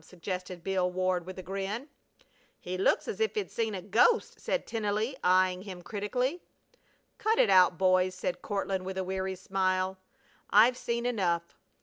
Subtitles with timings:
[0.03, 1.87] suggested Bill Ward, with a grin.
[2.59, 6.41] "He looks as if he'd seen a ghost!" said Tennelly, eying him critically.
[7.19, 9.99] "Cut it out, boys," said Courtland, with a weary smile.
[10.49, 11.55] "I've seen enough.